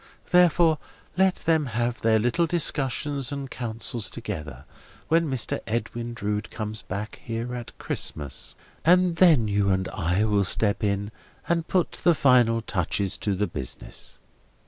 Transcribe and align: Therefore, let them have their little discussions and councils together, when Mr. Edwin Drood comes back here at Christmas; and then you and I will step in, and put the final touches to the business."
Therefore, 0.31 0.79
let 1.15 1.35
them 1.45 1.67
have 1.77 2.01
their 2.01 2.17
little 2.17 2.47
discussions 2.47 3.31
and 3.31 3.51
councils 3.51 4.09
together, 4.09 4.65
when 5.09 5.29
Mr. 5.29 5.59
Edwin 5.67 6.15
Drood 6.15 6.49
comes 6.49 6.81
back 6.81 7.21
here 7.23 7.53
at 7.53 7.77
Christmas; 7.77 8.55
and 8.83 9.17
then 9.17 9.47
you 9.47 9.69
and 9.69 9.87
I 9.89 10.23
will 10.25 10.43
step 10.43 10.83
in, 10.83 11.11
and 11.47 11.67
put 11.67 12.01
the 12.03 12.15
final 12.15 12.63
touches 12.63 13.15
to 13.19 13.35
the 13.35 13.45
business." 13.45 14.17